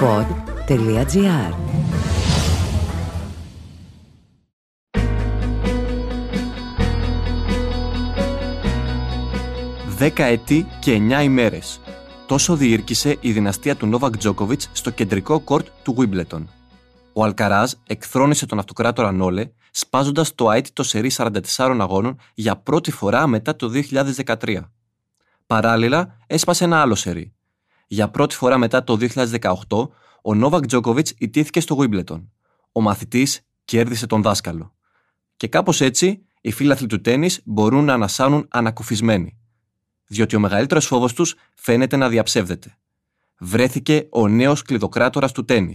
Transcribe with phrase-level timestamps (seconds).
[0.00, 1.54] pod.gr
[9.88, 11.80] Δέκα έτη και εννιά ημέρες.
[12.26, 16.50] Τόσο διήρκησε η δυναστεία του Νόβακ Τζόκοβιτς στο κεντρικό κόρτ του Βίμπλετον.
[17.12, 21.40] Ο Αλκαράζ εκθρόνησε τον αυτοκράτορα Νόλε, σπάζοντα το αίτητο σερί 44
[21.80, 23.70] αγώνων για πρώτη φορά μετά το
[24.26, 24.60] 2013.
[25.46, 27.37] Παράλληλα, έσπασε ένα άλλο σερί.
[27.90, 29.88] Για πρώτη φορά μετά το 2018,
[30.22, 32.32] ο Νόβακ Τζόκοβιτς ιτήθηκε στο Βίμπλετον.
[32.72, 34.74] Ο μαθητής κέρδισε τον δάσκαλο.
[35.36, 39.38] Και κάπως έτσι, οι φίλαθλοι του τέννη μπορούν να ανασάνουν ανακουφισμένοι.
[40.06, 42.78] Διότι ο μεγαλύτερος φόβος τους φαίνεται να διαψεύδεται.
[43.38, 45.74] Βρέθηκε ο νέος κλειδοκράτορας του τέννη.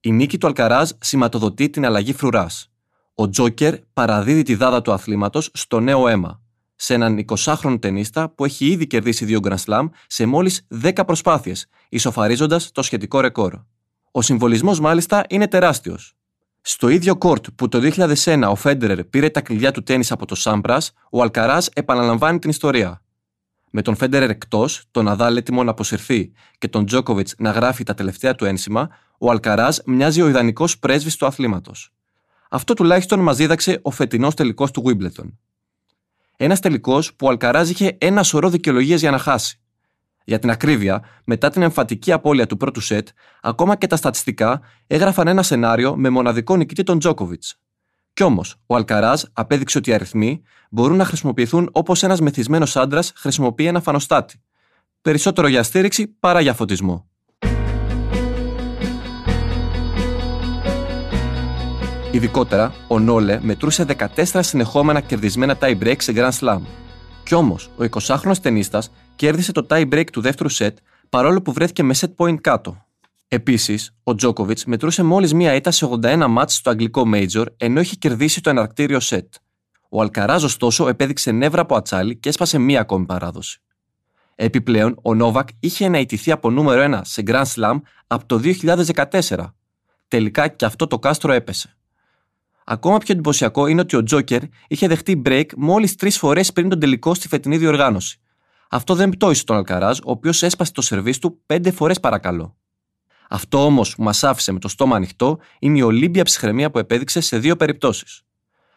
[0.00, 2.72] Η νίκη του Αλκαράζ σηματοδοτεί την αλλαγή φρουράς.
[3.14, 6.42] Ο Τζόκερ παραδίδει τη δάδα του αθλήματος στο νέο αίμα,
[6.82, 11.66] σε έναν 20χρονο ταινίστα που έχει ήδη κερδίσει δύο Grand Slam σε μόλις 10 προσπάθειες,
[11.88, 13.54] ισοφαρίζοντας το σχετικό ρεκόρ.
[14.10, 16.14] Ο συμβολισμός μάλιστα είναι τεράστιος.
[16.60, 20.34] Στο ίδιο κόρτ που το 2001 ο Φέντερερ πήρε τα κλειδιά του τέννη από το
[20.34, 23.02] Σάμπρας, ο Αλκαράζ επαναλαμβάνει την ιστορία.
[23.70, 27.94] Με τον Φέντερερ εκτός, τον Ναδάλ έτοιμο να αποσυρθεί και τον Τζόκοβιτς να γράφει τα
[27.94, 31.90] τελευταία του ένσημα, ο Αλκαράζ μοιάζει ο ιδανικός πρέσβης του αθλήματος.
[32.50, 35.28] Αυτό τουλάχιστον μας δίδαξε ο φετινός τελικός του Wimbledon.
[36.42, 39.60] Ένας τελικός που ο Αλκαράζ είχε ένα σωρό δικαιολογίες για να χάσει.
[40.24, 43.08] Για την ακρίβεια, μετά την εμφατική απώλεια του πρώτου σετ,
[43.40, 47.56] ακόμα και τα στατιστικά έγραφαν ένα σενάριο με μοναδικό νικητή τον Τζόκοβιτς.
[48.12, 53.12] Κι όμως, ο Αλκαράζ απέδειξε ότι οι αριθμοί μπορούν να χρησιμοποιηθούν όπως ένας μεθυσμένος άντρας
[53.16, 54.42] χρησιμοποιεί ένα φανοστάτη.
[55.02, 57.09] Περισσότερο για στήριξη παρά για φωτισμό.
[62.12, 66.60] Ειδικότερα, ο Νόλε μετρούσε 14 συνεχόμενα κερδισμένα tie break σε Grand Slam.
[67.24, 68.82] Κι όμως, ο 20χρονο ταινίστα
[69.16, 72.86] κέρδισε το tie break του δεύτερου σετ παρόλο που βρέθηκε με set point κάτω.
[73.28, 77.96] Επίσης, ο Τζόκοβιτ μετρούσε μόλις μία ήττα σε 81 μάτς στο αγγλικό Major ενώ είχε
[77.96, 79.34] κερδίσει το εναρκτήριο σετ.
[79.88, 83.60] Ο Αλκαράζ, ωστόσο, επέδειξε νεύρα από ατσάλι και έσπασε μία ακόμη παράδοση.
[84.34, 89.54] Επιπλέον, ο Νόβακ είχε αναητηθεί από νούμερο 1 σε Grand Slam από το 2014.
[90.08, 91.74] Τελικά και αυτό το κάστρο έπεσε.
[92.72, 96.80] Ακόμα πιο εντυπωσιακό είναι ότι ο Τζόκερ είχε δεχτεί break μόλις τρεις φορές πριν τον
[96.80, 98.20] τελικό στη φετινή διοργάνωση.
[98.70, 102.56] Αυτό δεν πτώησε τον Αλκαράζ, ο οποίος έσπασε το σερβίς του πέντε φορές παρακαλώ.
[103.28, 107.20] Αυτό όμως που μας άφησε με το στόμα ανοιχτό είναι η ολύμπια ψυχραιμία που επέδειξε
[107.20, 108.22] σε δύο περιπτώσεις.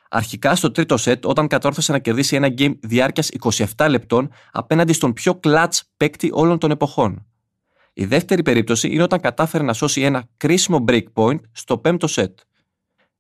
[0.10, 3.30] Αρχικά στο τρίτο σετ, όταν κατόρθωσε να κερδίσει ένα game διάρκειας
[3.76, 7.26] 27 λεπτών απέναντι στον πιο clutch παίκτη όλων των εποχών.
[7.94, 12.40] Η δεύτερη περίπτωση είναι όταν κατάφερε να σώσει ένα κρίσιμο break point στο πέμπτο σετ.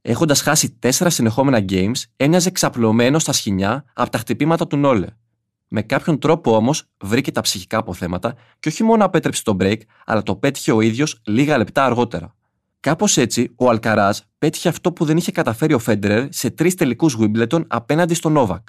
[0.05, 5.07] Έχοντας χάσει τέσσερα συνεχόμενα games, έμοιαζε ξαπλωμένος στα σχοινιά από τα χτυπήματα του Νόλε.
[5.67, 10.23] Με κάποιον τρόπο όμως βρήκε τα ψυχικά αποθέματα και όχι μόνο απέτρεψε το break, αλλά
[10.23, 12.35] το πέτυχε ο ίδιος λίγα λεπτά αργότερα.
[12.79, 17.17] Κάπως έτσι, ο Αλκαράζ πέτυχε αυτό που δεν είχε καταφέρει ο Φέντερερ σε τρεις τελικούς
[17.19, 18.67] Wimbledon απέναντι στον Νόβακ.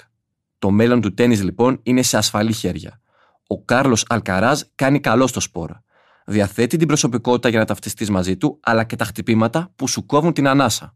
[0.58, 3.00] Το μέλλον του τέννη λοιπόν είναι σε ασφαλή χέρια.
[3.46, 5.82] Ο Κάρλος Αλκαράζ κάνει καλό στο σπόρα.
[6.26, 10.32] Διαθέτει την προσωπικότητα για να ταυτιστείς μαζί του, αλλά και τα χτυπήματα που σου κόβουν
[10.32, 10.94] την ανάσα.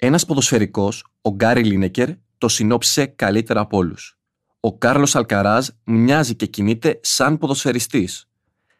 [0.00, 4.18] Ένας ποδοσφαιρικός, ο Γκάρι Λίνεκερ, το συνόψισε καλύτερα από όλους.
[4.60, 8.28] Ο Κάρλος Αλκαράζ μοιάζει και κινείται σαν ποδοσφαιριστής.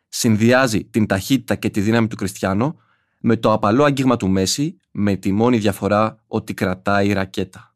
[0.09, 2.77] Συνδυάζει την ταχύτητα και τη δύναμη του Κριστιανό
[3.21, 7.75] με το απαλό αγγίγμα του Μέση, με τη μόνη διαφορά ότι κρατάει ρακέτα.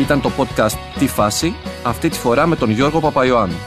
[0.00, 3.58] Ήταν το podcast «Τι φάση» αυτή τη φορά με τον Γιώργο Παπαϊωάννου.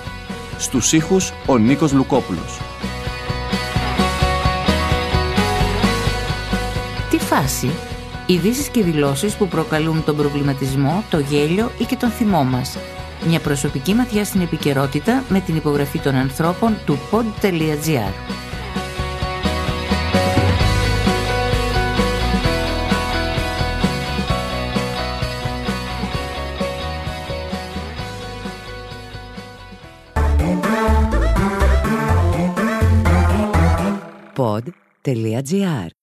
[0.57, 2.72] Στους ήχους ο Νίκος Λουκόπουλος.
[7.35, 7.71] Φάση.
[8.27, 12.77] Ειδήσεις και δηλώσεις που προκαλούν τον προβληματισμό, το γέλιο ή και τον θυμό μας.
[13.27, 18.13] Μια προσωπική ματιά στην επικαιρότητα με την υπογραφή των ανθρώπων του pod.gr.
[34.35, 36.02] Pod.gr.